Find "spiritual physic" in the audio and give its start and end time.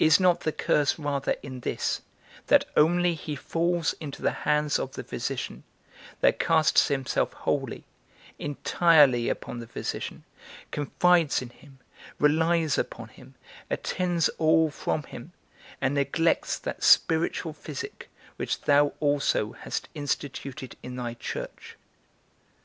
16.82-18.10